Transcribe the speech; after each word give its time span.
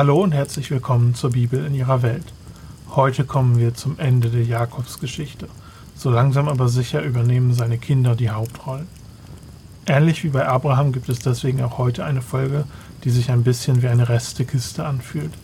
Hallo 0.00 0.22
und 0.22 0.32
herzlich 0.32 0.70
willkommen 0.70 1.14
zur 1.14 1.32
Bibel 1.32 1.62
in 1.66 1.74
ihrer 1.74 2.00
Welt. 2.00 2.24
Heute 2.96 3.24
kommen 3.24 3.58
wir 3.58 3.74
zum 3.74 3.98
Ende 3.98 4.30
der 4.30 4.44
Jakobsgeschichte. 4.44 5.46
So 5.94 6.08
langsam 6.08 6.48
aber 6.48 6.70
sicher 6.70 7.02
übernehmen 7.02 7.52
seine 7.52 7.76
Kinder 7.76 8.16
die 8.16 8.30
Hauptrollen. 8.30 8.88
Ähnlich 9.84 10.24
wie 10.24 10.30
bei 10.30 10.48
Abraham 10.48 10.92
gibt 10.92 11.10
es 11.10 11.18
deswegen 11.18 11.62
auch 11.62 11.76
heute 11.76 12.02
eine 12.06 12.22
Folge, 12.22 12.64
die 13.04 13.10
sich 13.10 13.30
ein 13.30 13.44
bisschen 13.44 13.82
wie 13.82 13.88
eine 13.88 14.08
Restekiste 14.08 14.86
anfühlt. 14.86 15.34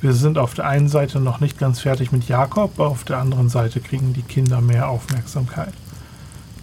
Wir 0.00 0.12
sind 0.12 0.38
auf 0.38 0.54
der 0.54 0.68
einen 0.68 0.88
Seite 0.88 1.18
noch 1.18 1.40
nicht 1.40 1.58
ganz 1.58 1.80
fertig 1.80 2.12
mit 2.12 2.28
Jakob, 2.28 2.78
auf 2.78 3.02
der 3.02 3.18
anderen 3.18 3.48
Seite 3.48 3.80
kriegen 3.80 4.12
die 4.12 4.22
Kinder 4.22 4.60
mehr 4.60 4.88
Aufmerksamkeit. 4.88 5.74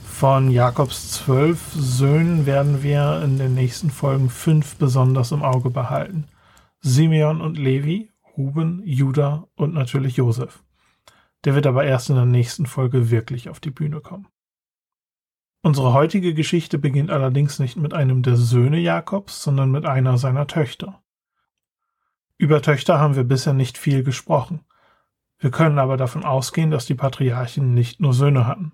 Von 0.09 0.50
Jakobs 0.50 1.12
zwölf 1.12 1.59
Söhnen 1.78 2.46
werden 2.46 2.84
wir 2.84 3.22
in 3.22 3.38
den 3.38 3.54
nächsten 3.54 3.90
Folgen 3.90 4.30
fünf 4.30 4.78
besonders 4.78 5.34
im 5.34 5.44
Auge 5.44 5.70
behalten– 5.70 6.23
Simeon 6.80 7.41
und 7.41 7.58
Levi, 7.58 8.12
Ruben, 8.38 8.81
Judah 8.86 9.48
und 9.55 9.73
natürlich 9.73 10.17
Josef. 10.17 10.63
Der 11.44 11.55
wird 11.55 11.66
aber 11.66 11.86
erst 11.86 12.09
in 12.09 12.16
der 12.16 12.26
nächsten 12.26 12.66
Folge 12.66 13.09
wirklich 13.09 13.50
auf 13.50 13.59
die 13.59 13.72
Bühne 13.72 14.02
kommen. 14.02 14.27
Unsere 15.62 15.94
heutige 15.94 16.34
Geschichte 16.34 16.77
beginnt 16.77 17.12
allerdings 17.12 17.59
nicht 17.59 17.77
mit 17.77 17.94
einem 17.94 18.22
der 18.22 18.38
Söhne 18.38 18.80
Jakobs, 18.80 19.44
sondern 19.44 19.72
mit 19.72 19.86
einer 19.86 20.17
seiner 20.17 20.48
Töchter. 20.48 21.02
Über 22.38 22.62
Töchter 22.62 23.00
haben 23.00 23.16
wir 23.16 23.23
bisher 23.23 23.53
nicht 23.53 23.78
viel 23.78 24.03
gesprochen. 24.03 24.62
Wir 25.39 25.52
können 25.52 25.80
aber 25.80 25.97
davon 25.97 26.23
ausgehen, 26.23 26.72
dass 26.72 26.86
die 26.86 26.95
Patriarchen 26.95 27.73
nicht 27.73 28.00
nur 28.00 28.14
Söhne 28.14 28.45
hatten. 28.45 28.73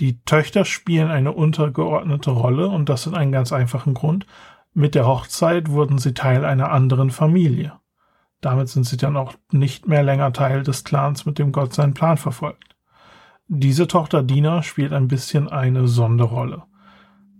Die 0.00 0.20
Töchter 0.24 0.64
spielen 0.64 1.10
eine 1.10 1.32
untergeordnete 1.32 2.30
Rolle 2.30 2.68
und 2.68 2.88
das 2.88 3.06
in 3.06 3.14
einem 3.14 3.32
ganz 3.32 3.52
einfachen 3.52 3.94
Grund, 3.94 4.26
mit 4.74 4.94
der 4.94 5.06
Hochzeit 5.06 5.70
wurden 5.70 5.98
sie 5.98 6.14
Teil 6.14 6.44
einer 6.44 6.70
anderen 6.70 7.10
Familie. 7.10 7.78
Damit 8.40 8.68
sind 8.68 8.84
sie 8.84 8.96
dann 8.96 9.16
auch 9.16 9.34
nicht 9.52 9.86
mehr 9.86 10.02
länger 10.02 10.32
Teil 10.32 10.64
des 10.64 10.84
Clans, 10.84 11.24
mit 11.24 11.38
dem 11.38 11.52
Gott 11.52 11.72
seinen 11.72 11.94
Plan 11.94 12.18
verfolgt. 12.18 12.76
Diese 13.46 13.86
Tochter 13.86 14.22
Dina 14.22 14.62
spielt 14.62 14.92
ein 14.92 15.08
bisschen 15.08 15.48
eine 15.48 15.86
Sonderrolle. 15.86 16.64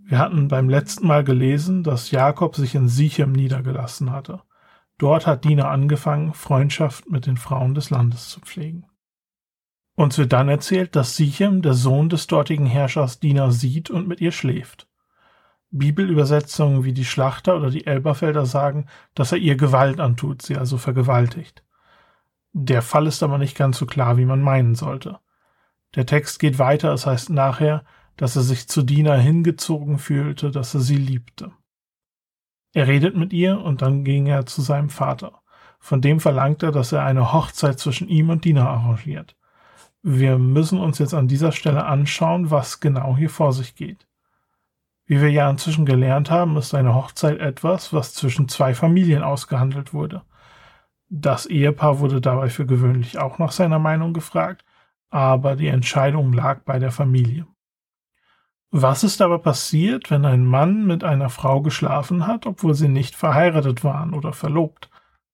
Wir 0.03 0.19
hatten 0.19 0.47
beim 0.47 0.69
letzten 0.69 1.07
Mal 1.07 1.23
gelesen, 1.23 1.83
dass 1.83 2.11
Jakob 2.11 2.55
sich 2.55 2.73
in 2.73 2.87
Sichem 2.87 3.33
niedergelassen 3.33 4.11
hatte. 4.11 4.41
Dort 4.97 5.27
hat 5.27 5.43
Dina 5.43 5.69
angefangen, 5.69 6.33
Freundschaft 6.33 7.09
mit 7.09 7.25
den 7.25 7.37
Frauen 7.37 7.75
des 7.75 7.89
Landes 7.89 8.29
zu 8.29 8.39
pflegen. 8.39 8.85
Uns 9.95 10.17
wird 10.17 10.31
dann 10.31 10.47
erzählt, 10.47 10.95
dass 10.95 11.15
Sichem, 11.17 11.61
der 11.61 11.73
Sohn 11.73 12.07
des 12.07 12.27
dortigen 12.27 12.65
Herrschers, 12.65 13.19
Dina 13.19 13.51
sieht 13.51 13.89
und 13.89 14.07
mit 14.07 14.21
ihr 14.21 14.31
schläft. 14.31 14.87
Bibelübersetzungen 15.77 16.83
wie 16.83 16.93
die 16.93 17.05
Schlachter 17.05 17.55
oder 17.55 17.69
die 17.69 17.85
Elberfelder 17.85 18.45
sagen, 18.45 18.87
dass 19.13 19.31
er 19.31 19.37
ihr 19.37 19.55
Gewalt 19.55 19.99
antut, 19.99 20.41
sie 20.41 20.57
also 20.57 20.77
vergewaltigt. 20.77 21.63
Der 22.53 22.81
Fall 22.81 23.07
ist 23.07 23.21
aber 23.21 23.37
nicht 23.37 23.57
ganz 23.57 23.77
so 23.77 23.85
klar, 23.85 24.17
wie 24.17 24.25
man 24.25 24.41
meinen 24.41 24.75
sollte. 24.75 25.19
Der 25.95 26.05
Text 26.05 26.39
geht 26.39 26.59
weiter, 26.59 26.93
es 26.93 27.05
heißt 27.05 27.29
nachher, 27.29 27.83
dass 28.17 28.35
er 28.35 28.43
sich 28.43 28.67
zu 28.67 28.81
Dina 28.81 29.15
hingezogen 29.15 29.99
fühlte, 29.99 30.51
dass 30.51 30.73
er 30.73 30.79
sie 30.79 30.97
liebte. 30.97 31.51
Er 32.73 32.87
redet 32.87 33.15
mit 33.15 33.33
ihr 33.33 33.59
und 33.59 33.81
dann 33.81 34.03
ging 34.03 34.27
er 34.27 34.45
zu 34.45 34.61
seinem 34.61 34.89
Vater. 34.89 35.41
Von 35.79 36.01
dem 36.01 36.19
verlangt 36.19 36.63
er, 36.63 36.71
dass 36.71 36.91
er 36.91 37.03
eine 37.03 37.33
Hochzeit 37.33 37.79
zwischen 37.79 38.07
ihm 38.07 38.29
und 38.29 38.45
Dina 38.45 38.67
arrangiert. 38.69 39.35
Wir 40.01 40.37
müssen 40.37 40.79
uns 40.79 40.99
jetzt 40.99 41.13
an 41.13 41.27
dieser 41.27 41.51
Stelle 41.51 41.85
anschauen, 41.85 42.51
was 42.51 42.79
genau 42.79 43.17
hier 43.17 43.29
vor 43.29 43.53
sich 43.53 43.75
geht. 43.75 44.04
Wie 45.05 45.21
wir 45.21 45.31
ja 45.31 45.49
inzwischen 45.49 45.85
gelernt 45.85 46.31
haben, 46.31 46.57
ist 46.57 46.73
eine 46.73 46.95
Hochzeit 46.95 47.39
etwas, 47.39 47.93
was 47.93 48.13
zwischen 48.13 48.47
zwei 48.47 48.73
Familien 48.73 49.21
ausgehandelt 49.21 49.93
wurde. 49.93 50.23
Das 51.09 51.45
Ehepaar 51.45 51.99
wurde 51.99 52.21
dabei 52.21 52.49
für 52.49 52.65
gewöhnlich 52.65 53.19
auch 53.19 53.37
nach 53.37 53.51
seiner 53.51 53.77
Meinung 53.77 54.13
gefragt, 54.13 54.65
aber 55.11 55.55
die 55.55 55.67
Entscheidung 55.67 56.33
lag 56.33 56.63
bei 56.63 56.79
der 56.79 56.91
Familie. 56.91 57.45
Was 58.71 59.03
ist 59.03 59.21
aber 59.21 59.39
passiert, 59.39 60.09
wenn 60.09 60.25
ein 60.25 60.43
Mann 60.43 60.85
mit 60.85 61.03
einer 61.03 61.29
Frau 61.29 61.61
geschlafen 61.61 62.25
hat, 62.25 62.45
obwohl 62.47 62.73
sie 62.73 62.89
nicht 62.89 63.15
verheiratet 63.15 63.83
waren 63.83 64.13
oder 64.13 64.33
verlobt, 64.33 64.89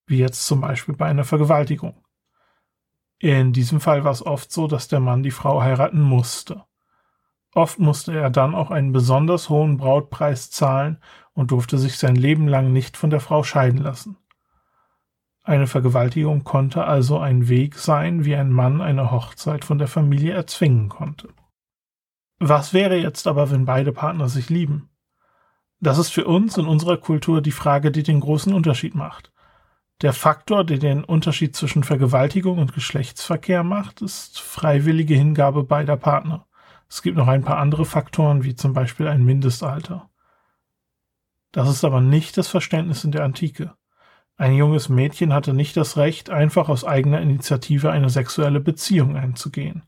wie 0.05 0.19
jetzt 0.19 0.45
zum 0.45 0.61
Beispiel 0.61 0.95
bei 0.95 1.07
einer 1.07 1.23
Vergewaltigung? 1.23 1.95
In 3.19 3.53
diesem 3.53 3.79
Fall 3.79 4.03
war 4.03 4.11
es 4.11 4.25
oft 4.25 4.51
so, 4.51 4.67
dass 4.67 4.89
der 4.89 4.99
Mann 4.99 5.23
die 5.23 5.31
Frau 5.31 5.61
heiraten 5.61 6.01
musste. 6.01 6.65
Oft 7.53 7.79
musste 7.79 8.13
er 8.13 8.29
dann 8.29 8.56
auch 8.56 8.72
einen 8.72 8.94
besonders 8.94 9.50
hohen 9.50 9.78
Brautpreis 9.78 10.51
zahlen 10.51 10.97
und 11.34 11.51
durfte 11.51 11.78
sich 11.78 11.97
sein 11.97 12.16
Leben 12.16 12.47
lang 12.47 12.72
nicht 12.72 12.95
von 12.95 13.09
der 13.09 13.19
Frau 13.19 13.44
scheiden 13.44 13.79
lassen. 13.79 14.17
Eine 15.44 15.67
Vergewaltigung 15.67 16.44
konnte 16.44 16.85
also 16.85 17.19
ein 17.19 17.50
Weg 17.50 17.75
sein, 17.75 18.25
wie 18.25 18.35
ein 18.35 18.51
Mann 18.51 18.79
eine 18.79 19.12
Hochzeit 19.12 19.66
von 19.66 19.79
der 19.79 19.88
Familie 19.88 20.34
erzwingen 20.34 20.88
konnte. 20.88 21.29
Was 22.39 22.73
wäre 22.73 22.95
jetzt 22.95 23.28
aber, 23.28 23.51
wenn 23.51 23.66
beide 23.66 23.91
Partner 23.91 24.29
sich 24.29 24.50
lieben? 24.50 24.89
Das 25.79 25.97
ist 25.97 26.12
für 26.12 26.25
uns 26.25 26.57
in 26.57 26.68
unserer 26.68 26.97
Kultur 26.97 27.41
die 27.41 27.51
Frage, 27.51 27.91
die 27.91 28.03
den 28.03 28.19
großen 28.19 28.53
Unterschied 28.53 28.94
macht. 28.94 29.31
Der 30.01 30.13
Faktor, 30.13 30.63
der 30.63 30.78
den 30.78 31.03
Unterschied 31.03 31.56
zwischen 31.56 31.83
Vergewaltigung 31.83 32.59
und 32.59 32.73
Geschlechtsverkehr 32.73 33.63
macht, 33.63 34.01
ist 34.01 34.39
freiwillige 34.39 35.16
Hingabe 35.16 35.63
beider 35.63 35.97
Partner. 35.97 36.47
Es 36.91 37.02
gibt 37.02 37.16
noch 37.16 37.29
ein 37.29 37.41
paar 37.41 37.57
andere 37.57 37.85
Faktoren, 37.85 38.44
wie 38.44 38.53
zum 38.53 38.74
Beispiel 38.74 39.07
ein 39.07 39.24
Mindestalter. 39.24 40.09
Das 41.53 41.69
ist 41.69 41.85
aber 41.85 42.02
nicht 42.02 42.38
das 42.38 42.50
Verständnis 42.50 43.06
in 43.06 43.13
der 43.13 43.24
Antike. 43.24 43.74
Ein 44.35 44.56
junges 44.56 44.90
Mädchen 44.90 45.31
hatte 45.31 45.53
nicht 45.53 45.78
das 45.78 45.96
Recht, 45.96 46.30
einfach 46.30 46.68
aus 46.68 46.84
eigener 46.84 47.22
Initiative 47.22 47.91
eine 47.91 48.09
sexuelle 48.09 48.59
Beziehung 48.59 49.16
einzugehen. 49.16 49.84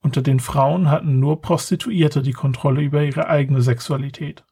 Unter 0.00 0.20
den 0.20 0.40
Frauen 0.40 0.90
hatten 0.90 1.20
nur 1.20 1.40
Prostituierte 1.42 2.22
die 2.22 2.32
Kontrolle 2.32 2.82
über 2.82 3.04
ihre 3.04 3.28
eigene 3.28 3.62
Sexualität. 3.62 4.44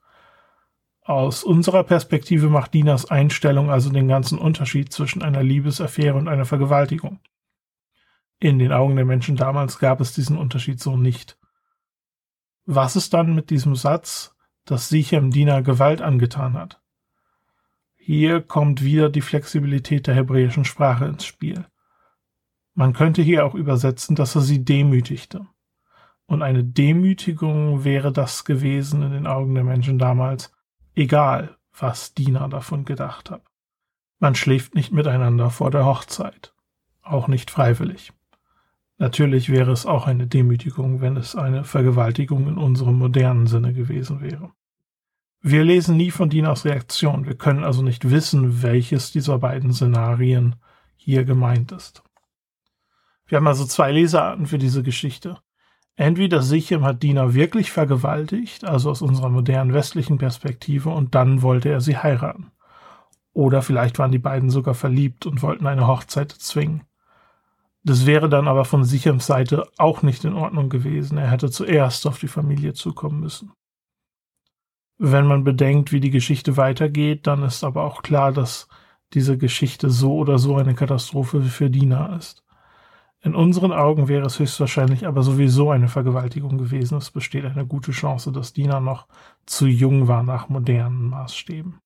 Aus 1.02 1.42
unserer 1.42 1.82
Perspektive 1.82 2.48
macht 2.48 2.72
Dinas 2.72 3.10
Einstellung 3.10 3.68
also 3.68 3.90
den 3.90 4.06
ganzen 4.06 4.38
Unterschied 4.38 4.92
zwischen 4.92 5.22
einer 5.22 5.42
Liebesaffäre 5.42 6.16
und 6.16 6.28
einer 6.28 6.44
Vergewaltigung. 6.44 7.18
In 8.38 8.60
den 8.60 8.70
Augen 8.70 8.94
der 8.94 9.04
Menschen 9.04 9.34
damals 9.34 9.80
gab 9.80 10.00
es 10.00 10.12
diesen 10.12 10.38
Unterschied 10.38 10.78
so 10.78 10.96
nicht. 10.96 11.39
Was 12.66 12.96
ist 12.96 13.14
dann 13.14 13.34
mit 13.34 13.50
diesem 13.50 13.74
Satz, 13.74 14.34
dass 14.64 14.88
Sichem 14.88 15.30
Diener 15.30 15.62
Gewalt 15.62 16.02
angetan 16.02 16.54
hat? 16.54 16.80
Hier 17.96 18.40
kommt 18.40 18.82
wieder 18.82 19.08
die 19.08 19.20
Flexibilität 19.20 20.06
der 20.06 20.14
hebräischen 20.14 20.64
Sprache 20.64 21.06
ins 21.06 21.24
Spiel. 21.24 21.66
Man 22.74 22.92
könnte 22.92 23.22
hier 23.22 23.44
auch 23.44 23.54
übersetzen, 23.54 24.16
dass 24.16 24.34
er 24.34 24.40
sie 24.40 24.64
demütigte. 24.64 25.46
Und 26.26 26.42
eine 26.42 26.64
Demütigung 26.64 27.84
wäre 27.84 28.12
das 28.12 28.44
gewesen 28.44 29.02
in 29.02 29.10
den 29.10 29.26
Augen 29.26 29.54
der 29.54 29.64
Menschen 29.64 29.98
damals, 29.98 30.52
egal 30.94 31.56
was 31.78 32.14
Diener 32.14 32.48
davon 32.48 32.84
gedacht 32.84 33.30
hat. 33.30 33.42
Man 34.18 34.34
schläft 34.34 34.74
nicht 34.74 34.92
miteinander 34.92 35.50
vor 35.50 35.70
der 35.70 35.84
Hochzeit, 35.84 36.54
auch 37.02 37.26
nicht 37.26 37.50
freiwillig. 37.50 38.12
Natürlich 39.00 39.48
wäre 39.48 39.72
es 39.72 39.86
auch 39.86 40.06
eine 40.06 40.26
Demütigung, 40.26 41.00
wenn 41.00 41.16
es 41.16 41.34
eine 41.34 41.64
Vergewaltigung 41.64 42.46
in 42.48 42.58
unserem 42.58 42.98
modernen 42.98 43.46
Sinne 43.46 43.72
gewesen 43.72 44.20
wäre. 44.20 44.50
Wir 45.40 45.64
lesen 45.64 45.96
nie 45.96 46.10
von 46.10 46.28
Dinas 46.28 46.66
Reaktion, 46.66 47.24
wir 47.24 47.34
können 47.34 47.64
also 47.64 47.80
nicht 47.80 48.10
wissen, 48.10 48.62
welches 48.62 49.10
dieser 49.10 49.38
beiden 49.38 49.72
Szenarien 49.72 50.56
hier 50.96 51.24
gemeint 51.24 51.72
ist. 51.72 52.02
Wir 53.26 53.38
haben 53.38 53.46
also 53.46 53.64
zwei 53.64 53.90
Lesearten 53.90 54.44
für 54.44 54.58
diese 54.58 54.82
Geschichte. 54.82 55.38
Entweder 55.96 56.42
Sichem 56.42 56.84
hat 56.84 57.02
Dina 57.02 57.32
wirklich 57.32 57.72
vergewaltigt, 57.72 58.66
also 58.66 58.90
aus 58.90 59.00
unserer 59.00 59.30
modernen 59.30 59.72
westlichen 59.72 60.18
Perspektive, 60.18 60.90
und 60.90 61.14
dann 61.14 61.40
wollte 61.40 61.70
er 61.70 61.80
sie 61.80 61.96
heiraten. 61.96 62.50
Oder 63.32 63.62
vielleicht 63.62 63.98
waren 63.98 64.12
die 64.12 64.18
beiden 64.18 64.50
sogar 64.50 64.74
verliebt 64.74 65.24
und 65.24 65.40
wollten 65.40 65.66
eine 65.66 65.86
Hochzeit 65.86 66.32
zwingen. 66.32 66.82
Das 67.82 68.04
wäre 68.04 68.28
dann 68.28 68.46
aber 68.46 68.64
von 68.64 68.84
Sichems 68.84 69.26
Seite 69.26 69.66
auch 69.78 70.02
nicht 70.02 70.24
in 70.24 70.34
Ordnung 70.34 70.68
gewesen. 70.68 71.16
Er 71.16 71.30
hätte 71.30 71.50
zuerst 71.50 72.06
auf 72.06 72.18
die 72.18 72.28
Familie 72.28 72.74
zukommen 72.74 73.20
müssen. 73.20 73.52
Wenn 74.98 75.26
man 75.26 75.44
bedenkt, 75.44 75.92
wie 75.92 76.00
die 76.00 76.10
Geschichte 76.10 76.58
weitergeht, 76.58 77.26
dann 77.26 77.42
ist 77.42 77.64
aber 77.64 77.84
auch 77.84 78.02
klar, 78.02 78.32
dass 78.32 78.68
diese 79.14 79.38
Geschichte 79.38 79.88
so 79.88 80.14
oder 80.14 80.38
so 80.38 80.56
eine 80.56 80.74
Katastrophe 80.74 81.42
für 81.42 81.70
Dina 81.70 82.14
ist. 82.16 82.44
In 83.22 83.34
unseren 83.34 83.72
Augen 83.72 84.08
wäre 84.08 84.26
es 84.26 84.38
höchstwahrscheinlich 84.38 85.06
aber 85.06 85.22
sowieso 85.22 85.70
eine 85.70 85.88
Vergewaltigung 85.88 86.58
gewesen. 86.58 86.96
Es 86.96 87.10
besteht 87.10 87.44
eine 87.44 87.66
gute 87.66 87.92
Chance, 87.92 88.32
dass 88.32 88.52
Dina 88.52 88.80
noch 88.80 89.08
zu 89.46 89.66
jung 89.66 90.08
war 90.08 90.22
nach 90.22 90.48
modernen 90.48 91.08
Maßstäben. 91.08 91.78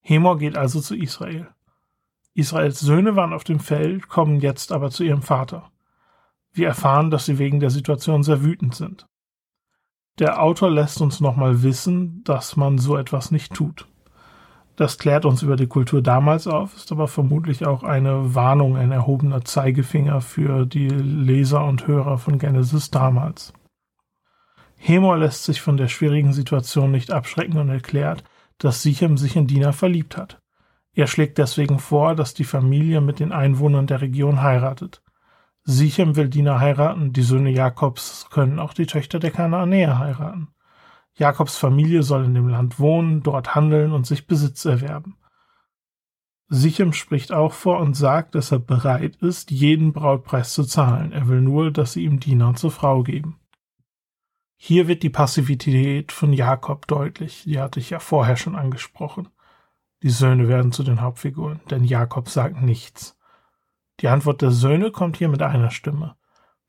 Hemor 0.00 0.38
geht 0.38 0.56
also 0.56 0.80
zu 0.80 0.96
Israel. 0.96 1.48
Israels 2.34 2.80
Söhne 2.80 3.16
waren 3.16 3.32
auf 3.32 3.44
dem 3.44 3.60
Feld, 3.60 4.08
kommen 4.08 4.40
jetzt 4.40 4.72
aber 4.72 4.90
zu 4.90 5.04
ihrem 5.04 5.22
Vater. 5.22 5.70
Wir 6.52 6.68
erfahren, 6.68 7.10
dass 7.10 7.26
sie 7.26 7.38
wegen 7.38 7.60
der 7.60 7.70
Situation 7.70 8.22
sehr 8.22 8.42
wütend 8.42 8.74
sind. 8.74 9.06
Der 10.18 10.42
Autor 10.42 10.70
lässt 10.70 11.00
uns 11.00 11.20
nochmal 11.20 11.62
wissen, 11.62 12.22
dass 12.24 12.56
man 12.56 12.78
so 12.78 12.96
etwas 12.96 13.30
nicht 13.30 13.54
tut. 13.54 13.86
Das 14.76 14.98
klärt 14.98 15.24
uns 15.24 15.42
über 15.42 15.56
die 15.56 15.66
Kultur 15.66 16.02
damals 16.02 16.46
auf, 16.46 16.74
ist 16.74 16.92
aber 16.92 17.08
vermutlich 17.08 17.66
auch 17.66 17.82
eine 17.82 18.34
Warnung, 18.34 18.76
ein 18.76 18.90
erhobener 18.90 19.44
Zeigefinger 19.44 20.20
für 20.20 20.66
die 20.66 20.88
Leser 20.88 21.64
und 21.64 21.86
Hörer 21.86 22.18
von 22.18 22.38
Genesis 22.38 22.90
damals. 22.90 23.52
Hemor 24.76 25.18
lässt 25.18 25.44
sich 25.44 25.60
von 25.60 25.76
der 25.76 25.88
schwierigen 25.88 26.32
Situation 26.32 26.90
nicht 26.90 27.12
abschrecken 27.12 27.58
und 27.58 27.68
erklärt, 27.68 28.24
dass 28.58 28.82
Sichem 28.82 29.16
sich 29.16 29.36
in 29.36 29.46
Dina 29.46 29.72
verliebt 29.72 30.16
hat. 30.16 30.41
Er 30.94 31.06
schlägt 31.06 31.38
deswegen 31.38 31.78
vor, 31.78 32.14
dass 32.14 32.34
die 32.34 32.44
Familie 32.44 33.00
mit 33.00 33.18
den 33.18 33.32
Einwohnern 33.32 33.86
der 33.86 34.02
Region 34.02 34.42
heiratet. 34.42 35.02
Sichem 35.64 36.16
will 36.16 36.28
Dina 36.28 36.58
heiraten, 36.58 37.12
die 37.12 37.22
Söhne 37.22 37.50
Jakobs 37.50 38.26
können 38.30 38.58
auch 38.58 38.74
die 38.74 38.86
Töchter 38.86 39.18
der 39.18 39.30
Kanaanäer 39.30 39.98
heiraten. 39.98 40.48
Jakobs 41.14 41.56
Familie 41.56 42.02
soll 42.02 42.24
in 42.24 42.34
dem 42.34 42.48
Land 42.48 42.78
wohnen, 42.78 43.22
dort 43.22 43.54
handeln 43.54 43.92
und 43.92 44.06
sich 44.06 44.26
Besitz 44.26 44.64
erwerben. 44.64 45.16
Sichem 46.48 46.92
spricht 46.92 47.32
auch 47.32 47.54
vor 47.54 47.80
und 47.80 47.94
sagt, 47.94 48.34
dass 48.34 48.52
er 48.52 48.58
bereit 48.58 49.16
ist, 49.16 49.50
jeden 49.50 49.92
Brautpreis 49.92 50.52
zu 50.52 50.64
zahlen. 50.64 51.12
Er 51.12 51.28
will 51.28 51.40
nur, 51.40 51.70
dass 51.70 51.94
sie 51.94 52.04
ihm 52.04 52.20
Diener 52.20 52.54
zur 52.54 52.70
Frau 52.70 53.02
geben. 53.02 53.38
Hier 54.56 54.86
wird 54.86 55.02
die 55.02 55.10
Passivität 55.10 56.12
von 56.12 56.32
Jakob 56.32 56.86
deutlich, 56.86 57.44
die 57.44 57.58
hatte 57.58 57.80
ich 57.80 57.90
ja 57.90 58.00
vorher 58.00 58.36
schon 58.36 58.54
angesprochen. 58.54 59.28
Die 60.02 60.10
Söhne 60.10 60.48
werden 60.48 60.72
zu 60.72 60.82
den 60.82 61.00
Hauptfiguren, 61.00 61.60
denn 61.70 61.84
Jakob 61.84 62.28
sagt 62.28 62.60
nichts. 62.60 63.16
Die 64.00 64.08
Antwort 64.08 64.42
der 64.42 64.50
Söhne 64.50 64.90
kommt 64.90 65.16
hier 65.16 65.28
mit 65.28 65.42
einer 65.42 65.70
Stimme. 65.70 66.16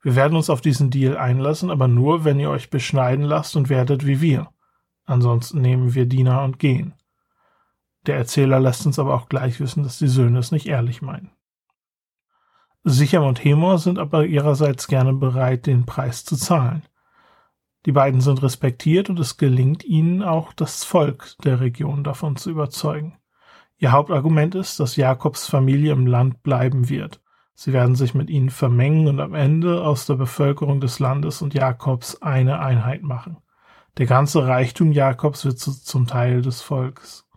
Wir 0.02 0.14
werden 0.14 0.36
uns 0.36 0.50
auf 0.50 0.60
diesen 0.60 0.90
Deal 0.90 1.16
einlassen, 1.16 1.70
aber 1.70 1.88
nur, 1.88 2.24
wenn 2.24 2.38
ihr 2.38 2.50
euch 2.50 2.70
beschneiden 2.70 3.24
lasst 3.24 3.56
und 3.56 3.68
werdet 3.68 4.06
wie 4.06 4.20
wir. 4.20 4.50
Ansonsten 5.04 5.60
nehmen 5.60 5.94
wir 5.94 6.06
Diener 6.06 6.44
und 6.44 6.58
gehen. 6.58 6.94
Der 8.06 8.16
Erzähler 8.16 8.60
lässt 8.60 8.86
uns 8.86 8.98
aber 8.98 9.14
auch 9.14 9.28
gleich 9.28 9.58
wissen, 9.60 9.82
dass 9.82 9.98
die 9.98 10.08
Söhne 10.08 10.38
es 10.38 10.52
nicht 10.52 10.66
ehrlich 10.66 11.02
meinen. 11.02 11.30
Sichem 12.84 13.24
und 13.24 13.42
Hemor 13.42 13.78
sind 13.78 13.98
aber 13.98 14.26
ihrerseits 14.26 14.86
gerne 14.86 15.14
bereit, 15.14 15.66
den 15.66 15.86
Preis 15.86 16.24
zu 16.24 16.36
zahlen. 16.36 16.82
Die 17.86 17.92
beiden 17.92 18.20
sind 18.20 18.42
respektiert 18.42 19.10
und 19.10 19.18
es 19.18 19.38
gelingt 19.38 19.84
ihnen 19.84 20.22
auch, 20.22 20.52
das 20.52 20.84
Volk 20.84 21.34
der 21.44 21.60
Region 21.60 22.04
davon 22.04 22.36
zu 22.36 22.50
überzeugen. 22.50 23.18
Ihr 23.78 23.92
Hauptargument 23.92 24.54
ist, 24.54 24.78
dass 24.80 24.96
Jakobs 24.96 25.46
Familie 25.46 25.92
im 25.92 26.06
Land 26.06 26.42
bleiben 26.42 26.88
wird. 26.88 27.20
Sie 27.54 27.72
werden 27.72 27.94
sich 27.94 28.14
mit 28.14 28.30
ihnen 28.30 28.50
vermengen 28.50 29.08
und 29.08 29.20
am 29.20 29.34
Ende 29.34 29.84
aus 29.84 30.06
der 30.06 30.14
Bevölkerung 30.14 30.80
des 30.80 30.98
Landes 30.98 31.42
und 31.42 31.54
Jakobs 31.54 32.20
eine 32.22 32.60
Einheit 32.60 33.02
machen. 33.02 33.36
Der 33.96 34.06
ganze 34.06 34.46
Reichtum 34.46 34.90
Jakobs 34.90 35.44
wird 35.44 35.58
zum 35.58 36.06
Teil 36.06 36.42
des 36.42 36.62
Volkes. 36.62 37.28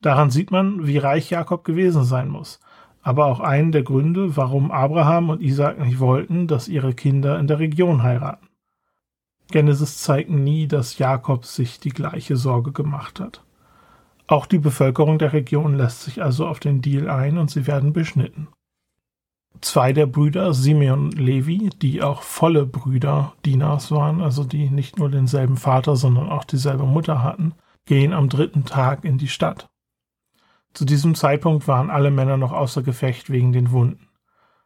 Daran 0.00 0.30
sieht 0.30 0.50
man, 0.50 0.86
wie 0.86 0.98
reich 0.98 1.30
Jakob 1.30 1.64
gewesen 1.64 2.04
sein 2.04 2.28
muss, 2.28 2.58
aber 3.02 3.26
auch 3.26 3.40
einen 3.40 3.70
der 3.70 3.82
Gründe, 3.82 4.36
warum 4.36 4.70
Abraham 4.70 5.28
und 5.28 5.42
Isaac 5.42 5.78
nicht 5.78 6.00
wollten, 6.00 6.46
dass 6.46 6.68
ihre 6.68 6.94
Kinder 6.94 7.38
in 7.38 7.46
der 7.46 7.58
Region 7.58 8.02
heiraten. 8.02 8.48
Genesis 9.50 9.98
zeigt 9.98 10.30
nie, 10.30 10.66
dass 10.66 10.98
Jakob 10.98 11.44
sich 11.44 11.78
die 11.78 11.90
gleiche 11.90 12.36
Sorge 12.36 12.72
gemacht 12.72 13.20
hat. 13.20 13.44
Auch 14.32 14.46
die 14.46 14.58
Bevölkerung 14.58 15.18
der 15.18 15.34
Region 15.34 15.76
lässt 15.76 16.04
sich 16.04 16.22
also 16.22 16.46
auf 16.46 16.58
den 16.58 16.80
Deal 16.80 17.10
ein 17.10 17.36
und 17.36 17.50
sie 17.50 17.66
werden 17.66 17.92
beschnitten. 17.92 18.48
Zwei 19.60 19.92
der 19.92 20.06
Brüder, 20.06 20.54
Simeon 20.54 21.04
und 21.04 21.18
Levi, 21.18 21.68
die 21.68 22.00
auch 22.02 22.22
volle 22.22 22.64
Brüder 22.64 23.34
Dinas 23.44 23.90
waren, 23.90 24.22
also 24.22 24.42
die 24.44 24.70
nicht 24.70 24.98
nur 24.98 25.10
denselben 25.10 25.58
Vater, 25.58 25.96
sondern 25.96 26.30
auch 26.30 26.44
dieselbe 26.44 26.84
Mutter 26.84 27.22
hatten, 27.22 27.52
gehen 27.84 28.14
am 28.14 28.30
dritten 28.30 28.64
Tag 28.64 29.04
in 29.04 29.18
die 29.18 29.28
Stadt. 29.28 29.68
Zu 30.72 30.86
diesem 30.86 31.14
Zeitpunkt 31.14 31.68
waren 31.68 31.90
alle 31.90 32.10
Männer 32.10 32.38
noch 32.38 32.52
außer 32.52 32.82
Gefecht 32.82 33.28
wegen 33.28 33.52
den 33.52 33.70
Wunden. 33.70 34.08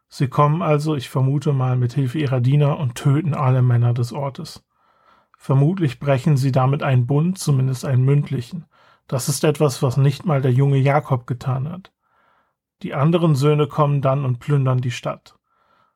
Sie 0.07 0.29
kommen 0.29 0.61
also, 0.61 0.95
ich 0.95 1.09
vermute 1.09 1.51
mal, 1.51 1.75
mit 1.75 1.91
Hilfe 1.91 2.19
ihrer 2.19 2.39
Diener 2.39 2.79
und 2.79 2.95
töten 2.95 3.33
alle 3.33 3.61
Männer 3.61 3.93
des 3.93 4.13
Ortes. 4.13 4.63
Vermutlich 5.37 5.99
brechen 5.99 6.37
sie 6.37 6.53
damit 6.53 6.83
einen 6.83 7.05
Bund, 7.05 7.37
zumindest 7.37 7.83
einen 7.83 8.05
mündlichen. 8.05 8.63
Das 9.07 9.29
ist 9.29 9.43
etwas, 9.43 9.81
was 9.81 9.97
nicht 9.97 10.25
mal 10.25 10.41
der 10.41 10.51
junge 10.51 10.77
Jakob 10.77 11.27
getan 11.27 11.69
hat. 11.69 11.93
Die 12.83 12.93
anderen 12.93 13.35
Söhne 13.35 13.67
kommen 13.67 14.01
dann 14.01 14.25
und 14.25 14.39
plündern 14.39 14.81
die 14.81 14.91
Stadt. 14.91 15.37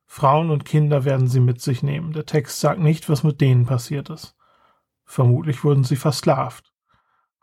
Frauen 0.05 0.49
und 0.49 0.65
Kinder 0.65 1.05
werden 1.05 1.27
sie 1.27 1.39
mit 1.39 1.61
sich 1.61 1.83
nehmen. 1.83 2.13
Der 2.13 2.25
Text 2.25 2.59
sagt 2.59 2.79
nicht, 2.79 3.09
was 3.09 3.23
mit 3.23 3.39
denen 3.39 3.65
passiert 3.65 4.09
ist. 4.09 4.35
Vermutlich 5.05 5.63
wurden 5.63 5.83
sie 5.83 5.95
versklavt. 5.95 6.73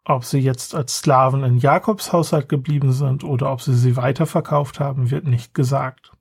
Ob 0.04 0.24
sie 0.24 0.38
jetzt 0.38 0.74
als 0.74 0.98
Sklaven 0.98 1.44
in 1.44 1.58
Jakobs 1.58 2.12
Haushalt 2.12 2.48
geblieben 2.48 2.92
sind 2.92 3.24
oder 3.24 3.52
ob 3.52 3.60
sie 3.60 3.74
sie 3.74 3.96
weiterverkauft 3.96 4.80
haben, 4.80 5.10
wird 5.10 5.26
nicht 5.26 5.54
gesagt. 5.54 6.12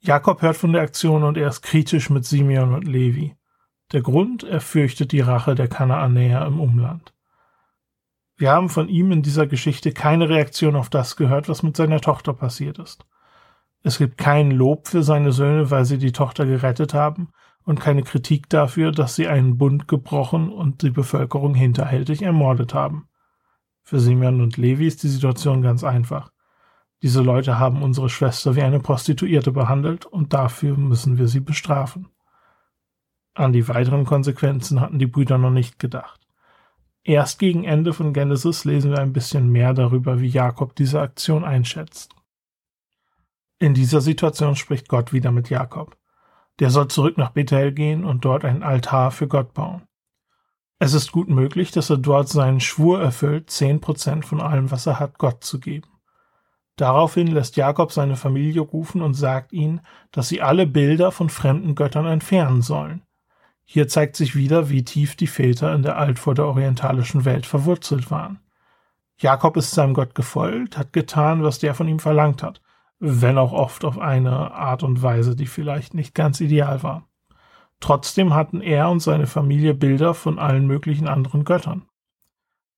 Jakob 0.00 0.42
hört 0.42 0.56
von 0.56 0.72
der 0.72 0.82
Aktion 0.82 1.22
und 1.22 1.36
er 1.36 1.48
ist 1.48 1.62
kritisch 1.62 2.10
mit 2.10 2.24
Simeon 2.24 2.74
und 2.74 2.86
Levi. 2.86 3.36
Der 3.92 4.02
Grund, 4.02 4.42
er 4.42 4.60
fürchtet 4.60 5.12
die 5.12 5.20
Rache 5.20 5.54
der 5.54 5.68
Kanaanäer 5.68 6.44
im 6.46 6.60
Umland. 6.60 7.14
Wir 8.38 8.52
haben 8.52 8.68
von 8.68 8.88
ihm 8.88 9.10
in 9.10 9.22
dieser 9.22 9.48
Geschichte 9.48 9.92
keine 9.92 10.28
Reaktion 10.28 10.76
auf 10.76 10.88
das 10.88 11.16
gehört, 11.16 11.48
was 11.48 11.64
mit 11.64 11.76
seiner 11.76 12.00
Tochter 12.00 12.32
passiert 12.32 12.78
ist. 12.78 13.04
Es 13.82 13.98
gibt 13.98 14.16
kein 14.16 14.52
Lob 14.52 14.86
für 14.86 15.02
seine 15.02 15.32
Söhne, 15.32 15.72
weil 15.72 15.84
sie 15.84 15.98
die 15.98 16.12
Tochter 16.12 16.46
gerettet 16.46 16.94
haben, 16.94 17.30
und 17.64 17.80
keine 17.80 18.02
Kritik 18.02 18.48
dafür, 18.48 18.92
dass 18.92 19.16
sie 19.16 19.26
einen 19.28 19.58
Bund 19.58 19.88
gebrochen 19.88 20.50
und 20.50 20.82
die 20.82 20.90
Bevölkerung 20.90 21.54
hinterhältig 21.54 22.22
ermordet 22.22 22.72
haben. 22.72 23.08
Für 23.82 23.98
Simeon 23.98 24.40
und 24.40 24.56
Levi 24.56 24.86
ist 24.86 25.02
die 25.02 25.08
Situation 25.08 25.60
ganz 25.60 25.82
einfach. 25.82 26.30
Diese 27.02 27.22
Leute 27.22 27.58
haben 27.58 27.82
unsere 27.82 28.08
Schwester 28.08 28.54
wie 28.54 28.62
eine 28.62 28.80
Prostituierte 28.80 29.50
behandelt 29.50 30.06
und 30.06 30.32
dafür 30.32 30.76
müssen 30.76 31.18
wir 31.18 31.26
sie 31.26 31.40
bestrafen. 31.40 32.08
An 33.34 33.52
die 33.52 33.68
weiteren 33.68 34.04
Konsequenzen 34.04 34.80
hatten 34.80 34.98
die 34.98 35.06
Brüder 35.06 35.38
noch 35.38 35.50
nicht 35.50 35.78
gedacht. 35.78 36.27
Erst 37.08 37.38
gegen 37.38 37.64
Ende 37.64 37.94
von 37.94 38.12
Genesis 38.12 38.66
lesen 38.66 38.90
wir 38.90 38.98
ein 38.98 39.14
bisschen 39.14 39.48
mehr 39.48 39.72
darüber, 39.72 40.20
wie 40.20 40.28
Jakob 40.28 40.76
diese 40.76 41.00
Aktion 41.00 41.42
einschätzt. 41.42 42.14
In 43.58 43.72
dieser 43.72 44.02
Situation 44.02 44.56
spricht 44.56 44.88
Gott 44.88 45.14
wieder 45.14 45.32
mit 45.32 45.48
Jakob. 45.48 45.96
Der 46.58 46.68
soll 46.68 46.88
zurück 46.88 47.16
nach 47.16 47.30
Bethel 47.30 47.72
gehen 47.72 48.04
und 48.04 48.26
dort 48.26 48.44
einen 48.44 48.62
Altar 48.62 49.10
für 49.10 49.26
Gott 49.26 49.54
bauen. 49.54 49.88
Es 50.80 50.92
ist 50.92 51.10
gut 51.10 51.30
möglich, 51.30 51.70
dass 51.70 51.88
er 51.88 51.96
dort 51.96 52.28
seinen 52.28 52.60
Schwur 52.60 53.00
erfüllt, 53.00 53.48
zehn 53.48 53.80
Prozent 53.80 54.26
von 54.26 54.42
allem, 54.42 54.70
was 54.70 54.86
er 54.86 55.00
hat, 55.00 55.16
Gott 55.16 55.42
zu 55.42 55.60
geben. 55.60 55.88
Daraufhin 56.76 57.28
lässt 57.28 57.56
Jakob 57.56 57.90
seine 57.90 58.16
Familie 58.16 58.60
rufen 58.60 59.00
und 59.00 59.14
sagt 59.14 59.54
ihnen, 59.54 59.80
dass 60.12 60.28
sie 60.28 60.42
alle 60.42 60.66
Bilder 60.66 61.10
von 61.10 61.30
fremden 61.30 61.74
Göttern 61.74 62.04
entfernen 62.04 62.60
sollen. 62.60 63.02
Hier 63.70 63.86
zeigt 63.86 64.16
sich 64.16 64.34
wieder, 64.34 64.70
wie 64.70 64.82
tief 64.82 65.14
die 65.14 65.26
Väter 65.26 65.74
in 65.74 65.82
der 65.82 65.98
altvorderorientalischen 65.98 67.26
Welt 67.26 67.44
verwurzelt 67.44 68.10
waren. 68.10 68.40
Jakob 69.18 69.58
ist 69.58 69.72
seinem 69.72 69.92
Gott 69.92 70.14
gefolgt, 70.14 70.78
hat 70.78 70.94
getan, 70.94 71.42
was 71.42 71.58
der 71.58 71.74
von 71.74 71.86
ihm 71.86 71.98
verlangt 71.98 72.42
hat, 72.42 72.62
wenn 72.98 73.36
auch 73.36 73.52
oft 73.52 73.84
auf 73.84 73.98
eine 73.98 74.52
Art 74.52 74.82
und 74.82 75.02
Weise, 75.02 75.36
die 75.36 75.44
vielleicht 75.44 75.92
nicht 75.92 76.14
ganz 76.14 76.40
ideal 76.40 76.82
war. 76.82 77.10
Trotzdem 77.78 78.32
hatten 78.32 78.62
er 78.62 78.88
und 78.88 79.00
seine 79.00 79.26
Familie 79.26 79.74
Bilder 79.74 80.14
von 80.14 80.38
allen 80.38 80.66
möglichen 80.66 81.06
anderen 81.06 81.44
Göttern. 81.44 81.84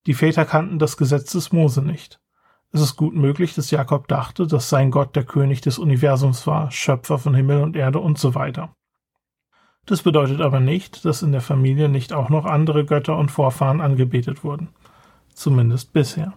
Die 0.06 0.14
Väter 0.14 0.44
kannten 0.44 0.80
das 0.80 0.96
Gesetz 0.96 1.30
des 1.30 1.52
Mose 1.52 1.82
nicht. 1.82 2.20
Es 2.72 2.80
ist 2.80 2.96
gut 2.96 3.14
möglich, 3.14 3.54
dass 3.54 3.70
Jakob 3.70 4.08
dachte, 4.08 4.48
dass 4.48 4.68
sein 4.68 4.90
Gott 4.90 5.14
der 5.14 5.24
König 5.24 5.60
des 5.60 5.78
Universums 5.78 6.48
war, 6.48 6.72
Schöpfer 6.72 7.20
von 7.20 7.36
Himmel 7.36 7.62
und 7.62 7.76
Erde 7.76 8.00
und 8.00 8.18
so 8.18 8.34
weiter. 8.34 8.74
Das 9.86 10.02
bedeutet 10.02 10.40
aber 10.40 10.60
nicht, 10.60 11.04
dass 11.04 11.22
in 11.22 11.32
der 11.32 11.40
Familie 11.40 11.88
nicht 11.88 12.12
auch 12.12 12.28
noch 12.28 12.44
andere 12.44 12.84
Götter 12.84 13.16
und 13.16 13.30
Vorfahren 13.30 13.80
angebetet 13.80 14.44
wurden. 14.44 14.68
Zumindest 15.34 15.92
bisher. 15.92 16.34